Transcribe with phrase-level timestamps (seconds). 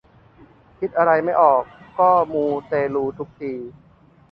[0.79, 1.63] คิดอะไรไม่ออก
[1.99, 3.53] ก็มูเตลูทุกที